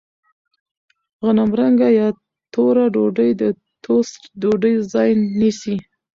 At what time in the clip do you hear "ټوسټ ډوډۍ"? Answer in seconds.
3.83-4.73